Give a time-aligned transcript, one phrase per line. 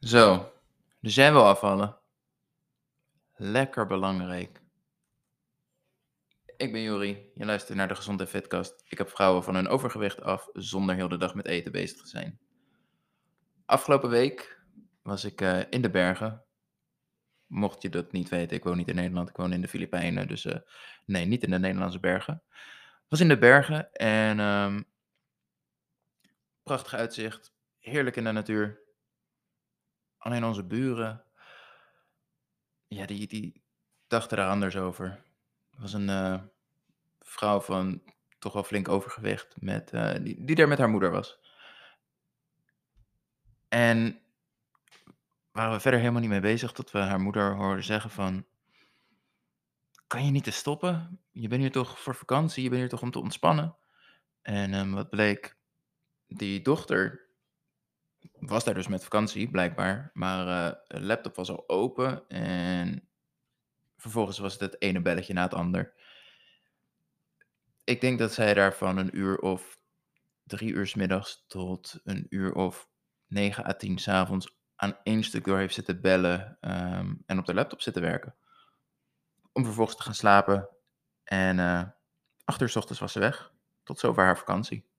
[0.00, 0.52] Zo,
[1.00, 1.98] dus jij wil afvallen.
[3.34, 4.60] Lekker belangrijk.
[6.56, 8.82] Ik ben Juri, je luistert naar de Gezond en Fitkast.
[8.88, 12.08] Ik heb vrouwen van hun overgewicht af zonder heel de dag met eten bezig te
[12.08, 12.40] zijn.
[13.66, 14.62] Afgelopen week
[15.02, 16.44] was ik eh, in de bergen.
[17.46, 20.28] Mocht je dat niet weten, ik woon niet in Nederland, ik woon in de Filipijnen.
[20.28, 20.58] Dus eh,
[21.04, 22.42] nee, niet in de Nederlandse bergen.
[23.08, 24.82] was in de bergen en ehm,
[26.62, 28.88] prachtig uitzicht, heerlijk in de natuur.
[30.20, 31.24] Alleen onze buren,
[32.88, 33.62] ja, die, die
[34.06, 35.06] dachten daar anders over.
[35.70, 36.40] Het was een eh,
[37.20, 38.02] vrouw van
[38.38, 41.38] toch wel flink overgewicht, met, eh, die, die daar met haar moeder was.
[43.68, 44.20] En
[45.52, 48.44] waren we verder helemaal niet mee bezig tot we haar moeder hoorden zeggen van...
[50.06, 51.20] Kan je niet te stoppen?
[51.30, 53.76] Je bent hier toch voor vakantie, je bent hier toch om te ontspannen?
[54.42, 55.56] En ehm, wat bleek,
[56.26, 57.29] die dochter
[58.40, 60.10] was daar dus met vakantie, blijkbaar.
[60.14, 63.08] Maar eh, de laptop was al open en
[63.96, 65.92] vervolgens was het het ene belletje na het ander.
[67.84, 69.78] Ik denk dat zij daar van een uur of
[70.44, 72.88] drie uur 's middags tot een uur of
[73.26, 77.46] 9 à 10 's avonds aan één stuk door heeft zitten bellen ehm, en op
[77.46, 78.34] de laptop zitten werken.
[79.52, 80.68] Om vervolgens te gaan slapen.
[81.24, 81.82] En eh
[82.44, 83.52] acht uur 's ochtends was ze weg.
[83.82, 84.89] Tot zover haar vakantie.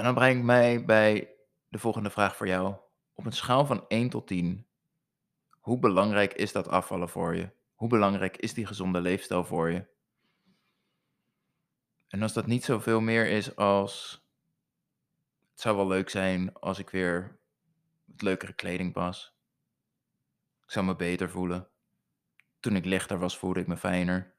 [0.00, 1.34] En dan breng ik mij bij
[1.68, 2.76] de volgende vraag voor jou.
[3.14, 4.66] Op een schaal van 1 tot 10,
[5.50, 7.50] hoe belangrijk is dat afvallen voor je?
[7.74, 9.86] Hoe belangrijk is die gezonde leefstijl voor je?
[12.08, 14.24] En als dat niet zoveel meer is als.
[15.50, 17.40] Het zou wel leuk zijn als ik weer
[18.04, 19.36] wat leukere kleding pas.
[20.64, 21.68] Ik zou me beter voelen.
[22.60, 24.34] Toen ik lichter was, voelde ik me fijner.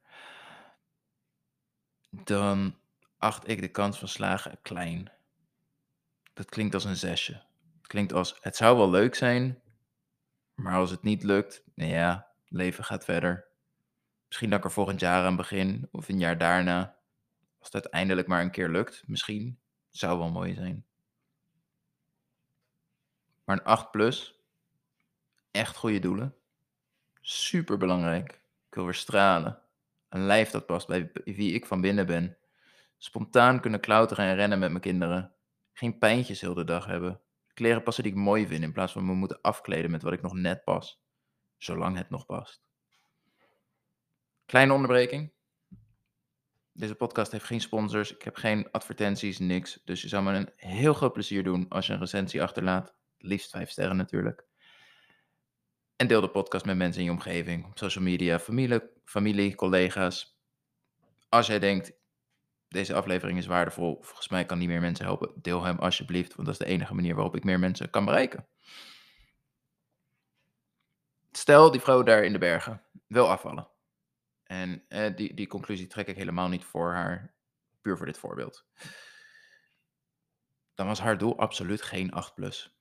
[2.10, 2.78] Dan
[3.18, 5.20] acht ik de kans van slagen klein.
[6.32, 7.32] Dat klinkt als een zesje.
[7.76, 9.62] Het klinkt als, het zou wel leuk zijn,
[10.54, 13.46] maar als het niet lukt, nou ja, leven gaat verder.
[14.26, 16.96] Misschien dat ik er volgend jaar aan begin, of een jaar daarna.
[17.58, 19.58] Als het uiteindelijk maar een keer lukt, misschien.
[19.90, 20.86] Zou wel mooi zijn.
[23.44, 24.40] Maar een 8 plus,
[25.50, 26.34] echt goede doelen.
[27.20, 28.30] Super belangrijk.
[28.68, 29.60] Ik wil weer stralen.
[30.08, 32.36] Een lijf dat past bij wie ik van binnen ben.
[32.98, 35.32] Spontaan kunnen klauteren en rennen met mijn kinderen.
[35.72, 37.20] Geen pijntjes heel de dag hebben.
[37.54, 40.22] Kleren passen die ik mooi vind in plaats van me moeten afkleden met wat ik
[40.22, 41.02] nog net pas.
[41.56, 42.62] Zolang het nog past.
[44.46, 45.32] Kleine onderbreking.
[46.72, 48.14] Deze podcast heeft geen sponsors.
[48.14, 49.80] Ik heb geen advertenties, niks.
[49.84, 52.94] Dus je zou me een heel groot plezier doen als je een recensie achterlaat.
[53.18, 54.44] Liefst vijf sterren natuurlijk.
[55.96, 57.66] En deel de podcast met mensen in je omgeving.
[57.66, 60.38] Op social media, familie, familie, collega's.
[61.28, 61.92] Als jij denkt,
[62.72, 63.98] deze aflevering is waardevol.
[64.02, 65.32] Volgens mij kan die meer mensen helpen.
[65.34, 68.46] Deel hem alsjeblieft, want dat is de enige manier waarop ik meer mensen kan bereiken.
[71.30, 73.68] Stel, die vrouw daar in de bergen wil afvallen.
[74.44, 77.34] En eh, die, die conclusie trek ik helemaal niet voor haar,
[77.80, 78.66] puur voor dit voorbeeld.
[80.74, 82.76] Dan was haar doel absoluut geen 8 plus.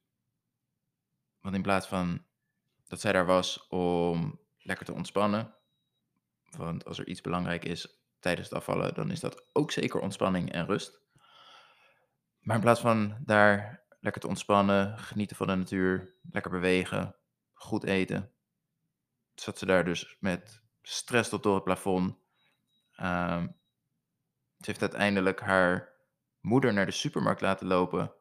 [1.40, 2.26] Want in plaats van
[2.88, 5.56] dat zij daar was om lekker te ontspannen,
[6.50, 10.52] want als er iets belangrijk is tijdens het afvallen, dan is dat ook zeker ontspanning
[10.52, 11.02] en rust.
[12.40, 17.16] Maar in plaats van daar lekker te ontspannen, genieten van de natuur, lekker bewegen,
[17.54, 18.32] goed eten,
[19.34, 22.16] zat ze daar dus met stress tot door het plafond.
[22.96, 23.48] Ehm,
[24.58, 25.94] ze heeft uiteindelijk haar
[26.40, 28.14] moeder naar de supermarkt laten lopen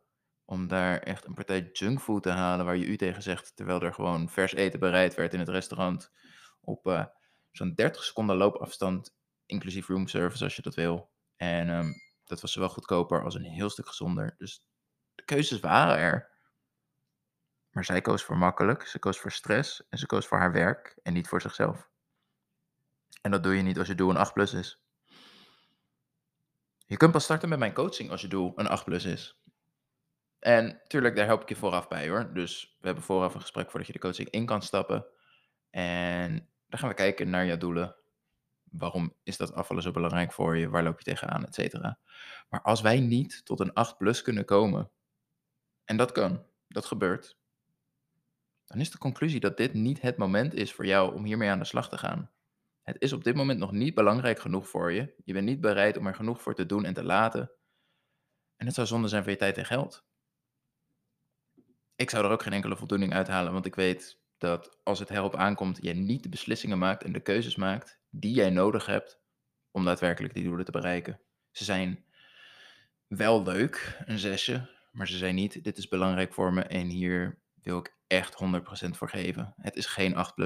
[0.44, 3.94] om daar echt een partij junkfood te halen waar je u tegen zegt, terwijl er
[3.94, 6.12] gewoon vers eten bereid werd in het restaurant
[6.60, 7.04] op uh,
[7.50, 9.18] zo'n 30 seconden loopafstand,
[9.50, 11.10] inclusief roomservice als je dat wil.
[11.36, 11.94] En um,
[12.24, 14.34] dat was zowel goedkoper als een heel stuk gezonder.
[14.38, 14.64] Dus
[15.14, 16.28] de keuzes waren er.
[17.70, 20.98] Maar zij koos voor makkelijk, ze koos voor stress en ze koos voor haar werk
[21.02, 21.88] en niet voor zichzelf.
[23.22, 24.82] En dat doe je niet als je doel een 8 plus is.
[26.86, 29.40] Je kunt pas starten met mijn coaching als je doel een 8 plus is.
[30.38, 32.34] En tuurlijk, daar help ik je vooraf bij hoor.
[32.34, 35.06] Dus we hebben vooraf een gesprek voordat je de coaching in kan stappen.
[35.70, 37.96] En dan gaan we kijken naar jouw doelen.
[38.70, 40.68] Waarom is dat afvallen zo belangrijk voor je?
[40.68, 41.98] Waar loop je tegenaan, et cetera.
[42.48, 44.90] Maar als wij niet tot een 8 plus kunnen komen,
[45.84, 47.38] en dat kan, dat gebeurt,
[48.64, 51.58] dan is de conclusie dat dit niet het moment is voor jou om hiermee aan
[51.58, 52.30] de slag te gaan.
[52.82, 55.14] Het is op dit moment nog niet belangrijk genoeg voor je.
[55.24, 57.50] Je bent niet bereid om er genoeg voor te doen en te laten.
[58.56, 60.04] En het zou zonde zijn voor je tijd en geld.
[61.96, 65.36] Ik zou er ook geen enkele voldoening uithalen, want ik weet dat als het erop
[65.36, 69.20] aankomt, je niet de beslissingen maakt en de keuzes maakt die jij nodig hebt
[69.70, 71.20] om daadwerkelijk die doelen te bereiken.
[71.50, 72.04] Ze zijn
[73.06, 77.38] wel leuk, een zesje, Maar ze zei niet: "Dit is belangrijk voor me en hier
[77.62, 80.36] wil ik echt 100% voor geven." Het is geen 8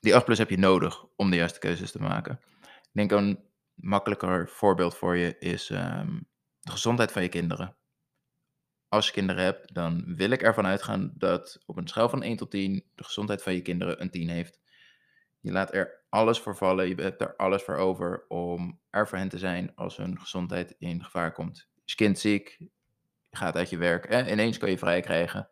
[0.00, 2.40] Die 8 heb je nodig om de juiste keuzes te maken.
[2.62, 3.44] Ik denk een
[3.74, 6.18] makkelijker voorbeeld voor je is, ehm,
[6.60, 7.76] de gezondheid van je kinderen.
[8.88, 12.36] Als je kinderen hebt, dan wil ik ervan uitgaan dat op een schaal van 1
[12.36, 14.60] tot 10 de gezondheid van je kinderen een 10 heeft.
[15.40, 19.18] Je laat er alles voor vallen, je hebt er alles voor over om er voor
[19.18, 21.68] hen te zijn als hun gezondheid in gevaar komt.
[21.84, 22.58] Is kind ziek,
[23.30, 25.48] gaat uit je werk, eh, ineens kan je vrij krijgen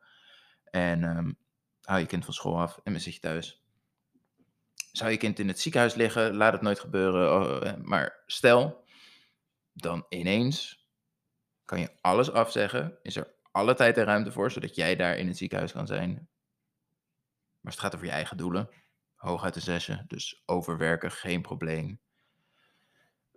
[0.64, 1.38] en um,
[1.82, 3.62] hou je kind van school af en dan zit je thuis.
[4.92, 8.84] Zou je kind in het ziekenhuis liggen, laat het nooit gebeuren, oh, eh, maar stel,
[9.72, 10.85] dan ineens
[11.66, 15.26] kan je alles afzeggen, is er alle tijd en ruimte voor, zodat jij daar in
[15.26, 16.28] het ziekenhuis kan zijn.
[17.60, 18.68] Maar het gaat over je eigen doelen,
[19.14, 22.00] hooguit de zesje, dus overwerken, geen probleem.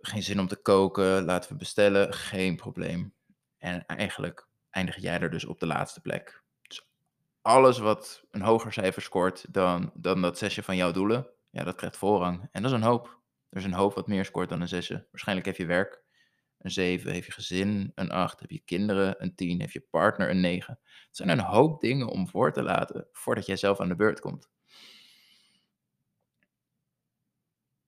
[0.00, 3.14] Geen zin om te koken, laten we bestellen, geen probleem.
[3.58, 6.42] En eigenlijk eindig jij er dus op de laatste plek.
[6.62, 6.90] Dus
[7.42, 11.74] alles wat een hoger cijfer scoort dan, dan dat zesje van jouw doelen, ja, dat
[11.74, 12.48] krijgt voorrang.
[12.52, 13.18] En dat is een hoop.
[13.48, 15.06] Er is een hoop wat meer scoort dan een zesje.
[15.10, 15.99] Waarschijnlijk heb je werk
[16.60, 20.30] een 7, heeft je gezin een 8, heb je kinderen een 10, heeft je partner
[20.30, 20.78] een 9.
[20.82, 24.20] Het zijn een hoop dingen om voor te laten voordat jij zelf aan de beurt
[24.20, 24.50] komt.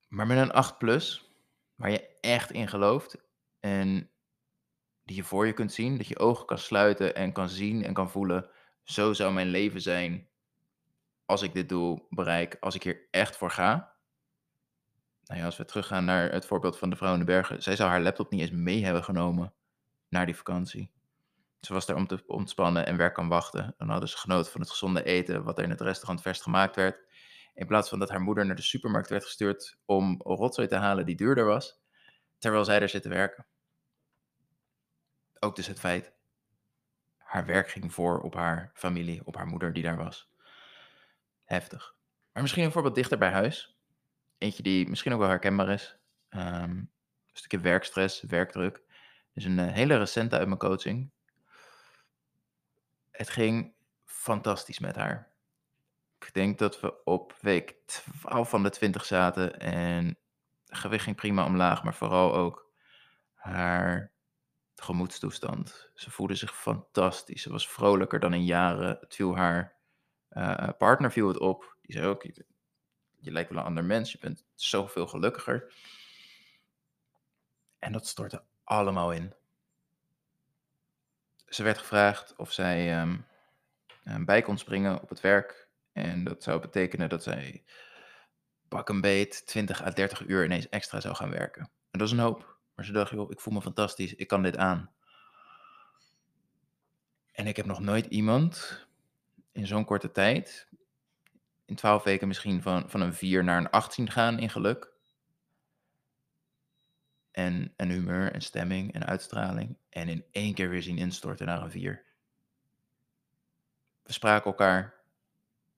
[0.07, 1.31] Maar met een 8 plus,
[1.75, 3.17] waar je echt in gelooft
[3.59, 4.11] en
[5.03, 7.93] die je voor je kunt zien, dat je ogen kan sluiten en kan zien en
[7.93, 8.49] kan voelen,
[8.83, 10.27] zo zou mijn leven zijn
[11.25, 13.92] als ik dit doel bereik, als ik hier echt voor ga.
[15.33, 17.75] Nou ja, als we teruggaan naar het voorbeeld van de vrouw in de bergen, zij
[17.75, 19.53] zou haar laptop niet eens mee hebben genomen
[20.09, 20.91] naar die vakantie.
[21.61, 23.73] Ze was daar om te ontspannen en werk kan wachten.
[23.77, 26.75] Dan hadden ze genoten van het gezonde eten, wat er in het restaurant vers gemaakt
[26.75, 26.97] werd.
[27.53, 31.05] In plaats van dat haar moeder naar de supermarkt werd gestuurd om rotzooi te halen
[31.05, 31.81] die duurder was,
[32.37, 33.45] terwijl zij er zit te werken.
[35.39, 36.13] Ook dus het feit,
[37.17, 40.31] haar werk ging voor op haar familie, op haar moeder die daar was.
[41.43, 41.95] Heftig.
[42.33, 43.72] Maar misschien een voorbeeld dichter bij huis.
[44.43, 45.97] Eentje die misschien ook wel herkenbaar is.
[46.29, 46.89] Um, een
[47.33, 48.81] stukje werkstress, werkdruk.
[49.33, 51.11] is een uh, hele recente uit mijn coaching.
[53.11, 53.73] Het ging
[54.05, 55.31] fantastisch met haar.
[56.19, 60.17] Ik denk dat we op week 12 van de 20 zaten en
[60.65, 62.71] gewicht ging prima omlaag, maar vooral ook
[63.33, 64.11] haar
[64.75, 65.91] gemoedstoestand.
[65.93, 67.41] Ze voelde zich fantastisch.
[67.41, 68.97] Ze was vrolijker dan in jaren.
[68.99, 69.75] Het viel haar
[70.29, 71.77] uh, partner viel het op.
[71.81, 72.23] Die zei ook,
[73.23, 74.11] je lijkt wel een ander mens.
[74.11, 75.73] Je bent zoveel gelukkiger.
[77.79, 79.33] En dat stortte allemaal in.
[81.47, 83.25] Ze werd gevraagd of zij um,
[84.25, 85.67] bij kon springen op het werk.
[85.91, 87.63] En dat zou betekenen dat zij
[88.67, 91.61] pak een beet 20 à 30 uur ineens extra zou gaan werken.
[91.61, 92.57] En dat is een hoop.
[92.75, 94.91] Maar ze dacht, joh, ik voel me fantastisch, ik kan dit aan.
[97.31, 98.85] En ik heb nog nooit iemand
[99.51, 100.67] in zo'n korte tijd,
[101.73, 104.91] in 12 weken misschien van, van een 4 naar een 18 gaan in geluk.
[107.31, 109.77] En, en humeur en stemming en uitstraling.
[109.89, 112.05] En in één keer weer zien instorten naar een 4.
[114.03, 114.83] We spraken elkaar.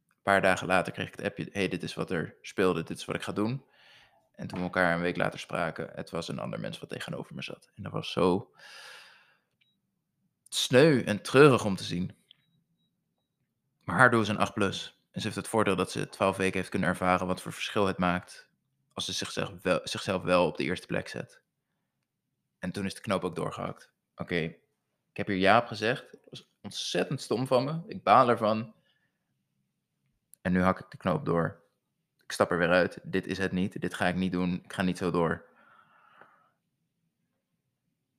[0.07, 2.97] Een paar dagen later kreeg ik het appje: hey, dit is wat er speelde, dit
[2.97, 3.65] is wat ik ga doen.
[4.35, 7.35] En toen we elkaar een week later spraken, het was een ander mens wat tegenover
[7.35, 7.71] me zat.
[7.75, 8.51] En dat was zo
[10.49, 12.15] sneu en treurig om te zien.
[13.83, 14.94] Maar haar doel is een 8 plus.
[15.15, 17.85] En ze heeft het voordeel dat ze 12 weken heeft kunnen ervaren wat voor verschil
[17.85, 18.47] het maakt
[18.93, 21.41] als ze zichzelf wel, zichzelf wel op de eerste plek zet.
[22.59, 23.91] En toen is de knoop ook doorgehakt.
[24.15, 26.11] Oké, ik heb hier ja op gezegd.
[26.11, 27.81] Dat was ontzettend stom van me.
[27.87, 28.73] Ik baal ervan.
[30.41, 31.63] En nu hak ik de knoop door
[32.25, 32.99] ik stap er weer uit.
[33.03, 33.81] Dit is het niet.
[33.81, 34.61] Dit ga ik niet doen.
[34.63, 35.45] Ik ga niet zo door.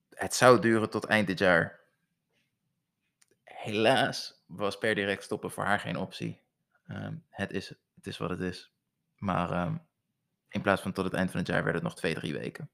[0.09, 1.79] Het zou duren tot eind dit jaar.
[3.43, 6.41] Helaas was per direct stoppen voor haar geen optie.
[6.87, 8.71] Ehm, het, is, het is wat het is.
[9.17, 9.87] Maar um,
[10.49, 12.69] in plaats van tot het eind van het jaar werd het nog twee, drie weken.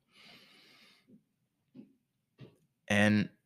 [2.84, 3.38] En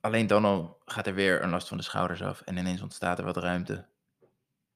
[0.00, 3.18] alleen dan al gaat er weer een last van de schouders af en ineens ontstaat
[3.18, 3.86] er wat ruimte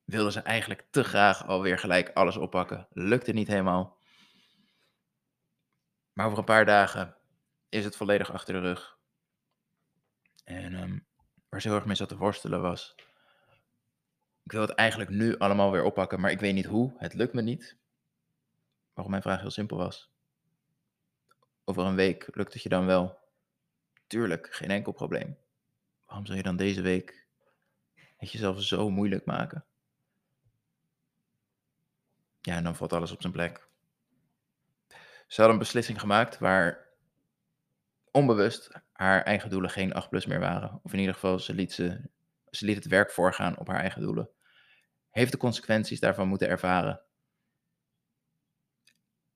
[0.05, 2.87] wilden ze eigenlijk te graag alweer gelijk alles oppakken.
[2.91, 3.99] Lukte niet helemaal.
[6.13, 7.17] Maar over een paar dagen
[7.69, 8.99] is het volledig achter de rug.
[10.45, 11.07] En um,
[11.49, 12.95] waar ze heel erg mee zat te worstelen was.
[14.51, 16.93] Ik wil het eigenlijk nu allemaal weer oppakken, maar ik weet niet hoe.
[16.97, 17.77] Het lukt me niet.
[18.93, 20.11] Waarom mijn vraag heel simpel was.
[21.65, 23.19] Over een week lukt het je dan wel?
[24.07, 25.37] Tuurlijk, geen enkel probleem.
[26.07, 27.27] Waarom zou je dan deze week
[28.17, 29.65] het jezelf zo moeilijk maken?
[32.41, 33.69] Ja, en dan valt alles op zijn plek.
[35.27, 36.89] Ze hadden een beslissing gemaakt waar
[38.11, 40.81] onbewust haar eigen doelen geen 8 plus meer waren.
[40.83, 42.01] Of in ieder geval, ze liet, ze,
[42.51, 44.31] ze liet het werk voorgaan op haar eigen doelen.
[45.11, 47.01] Heeft de consequenties daarvan moeten ervaren.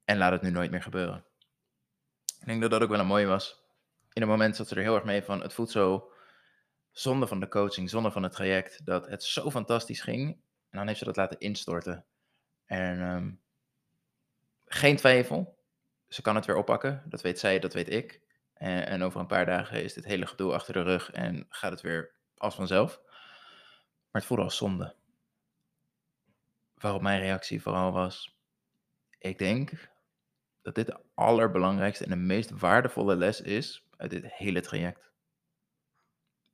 [0.05, 1.25] En laat het nu nooit meer gebeuren.
[2.41, 3.63] Ik denk dat dat ook wel een mooie was.
[4.13, 6.13] In een moment zat ze er heel erg mee van, het voelt zo
[6.91, 10.29] zonde van de coaching, zonde van het traject, dat het zo fantastisch ging.
[10.71, 12.05] En dan heeft ze dat laten instorten.
[12.67, 13.33] En ehm,
[14.67, 15.59] geen twijfel,
[16.09, 17.03] ze kan het weer oppakken.
[17.07, 18.21] Dat weet zij, dat weet ik.
[18.55, 21.71] En, en, over een paar dagen is dit hele gedoe achter de rug en gaat
[21.71, 23.01] het weer als vanzelf.
[24.11, 24.95] Maar het voelde als zonde.
[26.75, 28.39] Waarop mijn reactie vooral was:
[29.19, 29.93] ik denk
[30.63, 35.11] dat dit de allerbelangrijkste en de meest waardevolle les is uit dit hele traject.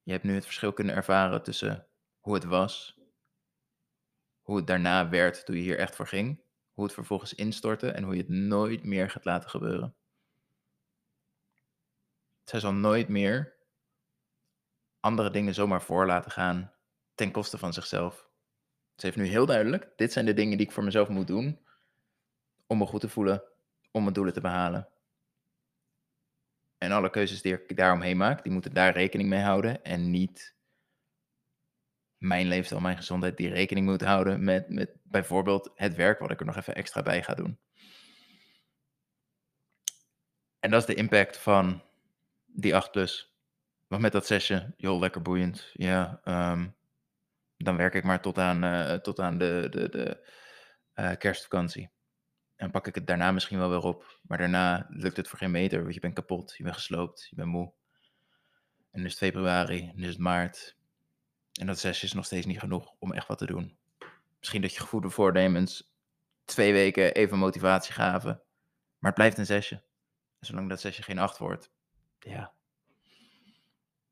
[0.02, 1.86] Je hebt nu het verschil kunnen ervaren tussen
[2.20, 2.98] hoe het was,
[4.42, 6.40] hoe het daarna werd toen je hier echt voor ging,
[6.72, 9.94] hoe het vervolgens instortte en hoe je het nooit meer gaat laten gebeuren.
[12.44, 13.56] Zij zal nooit meer
[15.00, 16.72] andere dingen zomaar voor laten gaan
[17.14, 18.29] ten koste van zichzelf.
[19.00, 21.58] Ze heeft nu heel duidelijk, dit zijn de dingen die ik voor mezelf moet doen
[22.66, 23.42] om me goed te voelen,
[23.90, 24.88] om mijn doelen te behalen.
[26.78, 30.54] En alle keuzes die ik daaromheen maak, die moeten daar rekening mee houden en niet
[32.16, 36.40] mijn leefstijl, mijn gezondheid, die rekening moet houden met, met bijvoorbeeld het werk wat ik
[36.40, 37.58] er nog even extra bij ga doen.
[40.58, 41.82] En dat is de impact van
[42.46, 43.34] die 8 plus.
[43.86, 45.70] Want met dat zesje, joh, lekker boeiend.
[45.72, 46.68] Ja, ehm,
[47.64, 50.28] dan werk ik maar tot aan, uh, tot aan de, de, de
[50.94, 51.90] uh, kerstvakantie.
[52.56, 54.18] En pak ik het daarna misschien wel weer op.
[54.22, 57.36] Maar daarna lukt het voor geen meter, want je bent kapot, je bent gesloopt, je
[57.36, 57.72] bent moe.
[58.90, 60.76] En nu is het februari, nu is het maart.
[61.60, 63.76] En dat zesje is nog steeds niet genoeg om echt wat te doen.
[64.38, 65.94] Misschien dat je goede voornemens
[66.44, 68.42] twee weken even motivatie gaven.
[68.98, 69.74] Maar het blijft een zesje.
[70.38, 71.70] En zolang dat zesje geen acht wordt,
[72.18, 72.52] ja,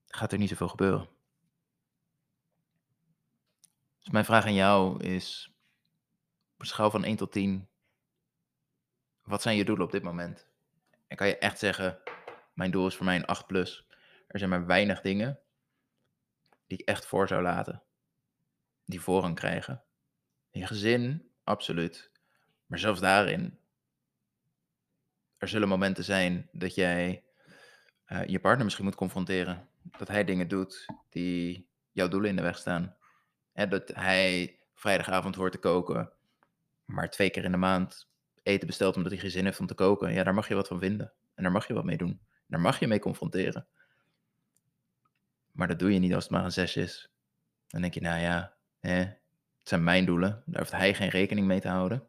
[0.06, 1.08] gaat er niet zoveel gebeuren.
[4.08, 5.54] Dus mijn vraag aan jou is,
[6.54, 7.68] op een schaal van 1 tot 10,
[9.22, 10.48] wat zijn je doelen op dit moment?
[11.06, 11.98] En kan je echt zeggen,
[12.54, 13.86] mijn doel is voor mij een 8 plus.
[14.26, 15.40] Er zijn maar weinig dingen
[16.66, 17.82] die ik echt voor zou laten.
[18.84, 19.84] Die voorrang krijgen.
[20.50, 22.10] Je gezin, absoluut.
[22.66, 23.58] Maar zelfs daarin,
[25.36, 27.24] er zullen momenten zijn dat jij
[28.06, 29.68] uh, je partner misschien moet confronteren.
[29.82, 32.97] Dat hij dingen doet die jouw doelen in de weg staan.
[33.66, 36.12] Dat hij vrijdagavond hoort te koken,
[36.84, 38.08] maar twee keer in de maand
[38.42, 40.12] eten bestelt omdat hij geen zin heeft om te koken.
[40.12, 41.12] Ja, daar mag je wat van vinden.
[41.34, 42.20] En daar mag je wat mee doen.
[42.46, 43.66] Daar mag je mee confronteren.
[45.52, 47.12] Maar dat doe je niet als het maar een zes is.
[47.66, 50.42] Dan denk je, nou ja, hè, het zijn mijn doelen.
[50.46, 52.08] Daar hoeft hij geen rekening mee te houden.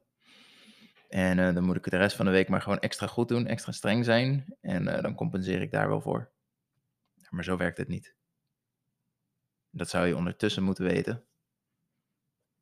[1.10, 3.48] En uh, dan moet ik de rest van de week maar gewoon extra goed doen,
[3.48, 4.56] extra streng zijn.
[4.62, 6.32] En uh, dan compenseer ik daar wel voor.
[7.30, 8.16] Maar zo werkt het niet.
[9.70, 11.24] Dat zou je ondertussen moeten weten.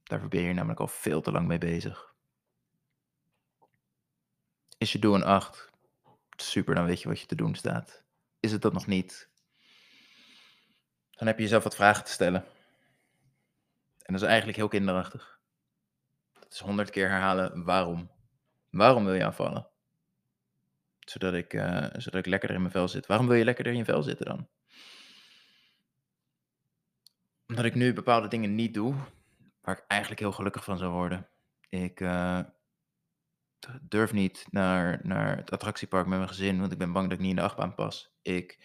[0.07, 2.15] Daarvoor ben je namelijk al veel te lang mee bezig.
[4.77, 5.69] Is je doel een 8?
[6.35, 8.03] Super, dan weet je wat je te doen staat.
[8.39, 9.29] Is het dat nog niet?
[11.11, 12.45] Dan heb je jezelf wat vragen te stellen.
[14.01, 15.39] En dat is eigenlijk heel kinderachtig.
[16.33, 18.11] Dat is honderd keer herhalen waarom.
[18.69, 19.67] Waarom wil je afvallen?
[20.99, 23.05] Zodat ik, uh, zodat ik lekkerder in mijn vel zit.
[23.05, 24.47] Waarom wil je lekkerder in je vel zitten dan?
[27.47, 28.95] Omdat ik nu bepaalde dingen niet doe,
[29.67, 31.29] waar ik eigenlijk heel gelukkig van zou worden.
[31.69, 32.39] Ik uh,
[33.81, 37.23] durf niet naar, naar het attractiepark met mijn gezin, want ik ben bang dat ik
[37.23, 38.11] niet in de achtbaan pas.
[38.21, 38.59] Ik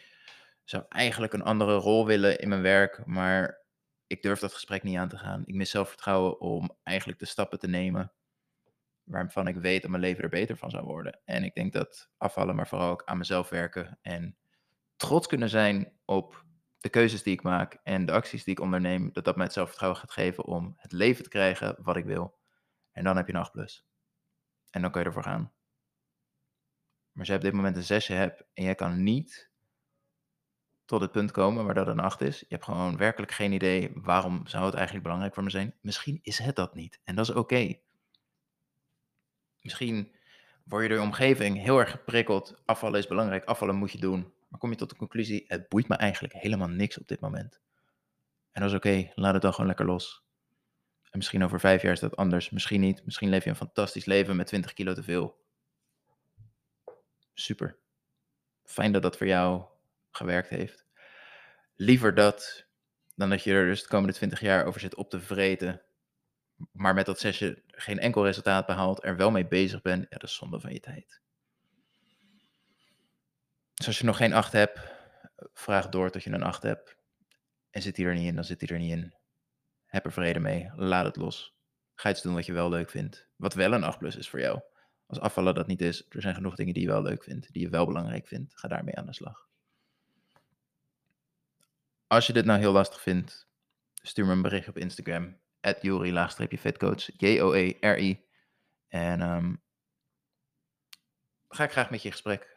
[0.64, 3.60] zou eigenlijk een andere rol willen in mijn werk, maar
[4.06, 5.42] ik durf dat gesprek niet aan te gaan.
[5.46, 8.12] Ik mis zelfvertrouwen om eigenlijk de stappen te nemen
[9.02, 11.20] waarvan ik weet dat mijn leven er beter van zou worden.
[11.24, 14.36] En ik denk dat afvallen, maar vooral ook aan mezelf werken en
[14.96, 16.44] trots kunnen zijn op
[16.82, 19.54] de keuzes die ik maak en de acties die ik onderneem, dat dat mij het
[19.54, 22.38] zelfvertrouwen gaat geven om het leven te krijgen wat ik wil.
[22.92, 23.86] En dan heb je een 8 plus.
[24.70, 25.52] En dan kan je ervoor gaan.
[27.10, 29.50] Maar als jij op dit moment een 6 hebt en jij kan niet
[30.84, 33.90] tot het punt komen waar dat een 8 is, je hebt gewoon werkelijk geen idee
[33.94, 35.74] waarom zou het eigenlijk belangrijk voor me zijn.
[35.80, 37.00] Misschien is het dat niet.
[37.04, 37.78] En dat is oké.
[39.60, 40.14] Misschien
[40.64, 42.62] word je door je omgeving heel erg geprikkeld.
[42.64, 44.32] Afvallen is belangrijk, afvallen moet je doen.
[44.52, 47.60] Maar kom je tot de conclusie, het boeit me eigenlijk helemaal niks op dit moment.
[48.50, 50.24] En dat is oké, laat het dan gewoon lekker los.
[51.02, 53.04] En misschien over vijf jaar is dat anders, misschien niet.
[53.04, 55.40] Misschien leef je een fantastisch leven met 20 kilo te veel.
[57.34, 57.78] Super.
[58.64, 59.64] Fijn dat dat voor jou
[60.10, 60.86] gewerkt heeft.
[61.74, 62.66] Liever dat
[63.14, 65.82] dan dat je er dus de komende 20 jaar over zit op te vreten.
[66.72, 70.02] Maar met dat zesje geen enkel resultaat behaalt, er wel mee bezig bent.
[70.02, 71.21] Ja, dat is zonde van je tijd.
[73.74, 74.80] Dus als je nog geen 8 hebt,
[75.52, 76.96] vraag door tot je een 8 hebt.
[77.70, 79.14] En zit die er niet in, dan zit die er niet in.
[79.84, 80.70] Heb er vrede mee.
[80.76, 81.54] Laat het los.
[81.94, 83.28] Ga iets doen wat je wel leuk vindt.
[83.36, 84.60] Wat wel een 8 plus is voor jou.
[85.06, 87.62] Als afvallen dat niet is, er zijn genoeg dingen die je wel leuk vindt, die
[87.62, 88.58] je wel belangrijk vindt.
[88.58, 89.48] Ga daarmee aan de slag.
[92.06, 93.48] Als je dit nou heel lastig vindt,
[93.94, 95.40] stuur me een bericht op Instagram.
[95.60, 97.08] At Jori-fitcoach.
[97.16, 98.26] J-O-E-R-I.
[98.88, 99.62] En um,
[101.48, 102.51] ga ik graag met je in gesprek.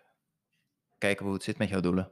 [1.06, 2.12] Kijken hoe het zit met jouw doelen.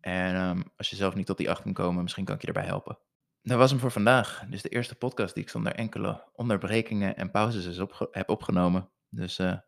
[0.00, 2.46] En um, als je zelf niet tot die acht kan komen, misschien kan ik je
[2.46, 2.98] erbij helpen.
[3.42, 4.44] Dat was hem voor vandaag.
[4.48, 7.78] Dus de eerste podcast die ik zonder enkele onderbrekingen en pauzes is
[8.10, 8.90] heb opgenomen.
[9.08, 9.58] Dus uh,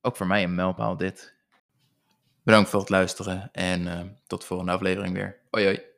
[0.00, 1.34] ook voor mij een mijlpaal dit.
[2.42, 5.40] Bedankt voor het luisteren en uh, tot de volgende aflevering weer.
[5.50, 5.93] Hoi.